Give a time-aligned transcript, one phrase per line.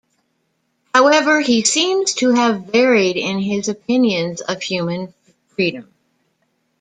[0.95, 5.13] However, he seems to have varied in his opinions of human
[5.49, 5.93] freedom.